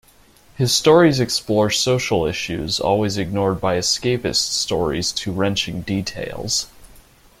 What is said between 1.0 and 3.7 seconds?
explore social issues-always ignored